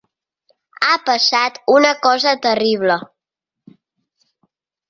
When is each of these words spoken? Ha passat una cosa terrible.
Ha 0.85 0.95
passat 1.09 1.59
una 1.75 1.93
cosa 2.07 2.33
terrible. 2.47 2.97